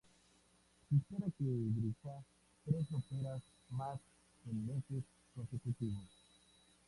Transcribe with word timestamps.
Se 0.89 0.95
espera 0.95 1.27
que 1.37 1.43
dirija 1.43 2.25
tres 2.65 2.87
óperas 2.91 3.43
más 3.69 3.99
en 4.47 4.65
meses 4.65 5.03
consecutivos. 5.35 6.09